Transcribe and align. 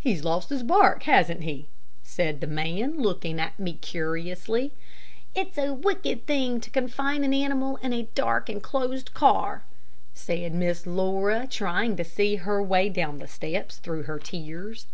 "He's 0.00 0.24
lost 0.24 0.48
his 0.48 0.64
bark, 0.64 1.04
hasn't 1.04 1.44
he?" 1.44 1.68
said 2.02 2.40
the 2.40 2.48
man, 2.48 3.00
looking 3.00 3.38
at 3.38 3.56
me 3.56 3.74
curiously. 3.74 4.72
"It 5.32 5.50
is 5.52 5.58
a 5.58 5.74
wicked 5.74 6.26
thing 6.26 6.60
to 6.60 6.68
confine 6.70 7.22
an 7.22 7.32
animal 7.32 7.76
in 7.76 7.92
a 7.92 8.08
dark 8.16 8.48
and 8.48 8.60
closed 8.60 9.14
car," 9.14 9.62
said 10.12 10.54
Miss 10.54 10.88
Laura, 10.88 11.46
trying 11.48 11.94
to 11.98 12.04
see 12.04 12.34
her 12.34 12.60
way 12.60 12.88
down 12.88 13.20
the 13.20 13.28
steps 13.28 13.76
through 13.76 14.02
her 14.10 14.18
tears. 14.18 14.88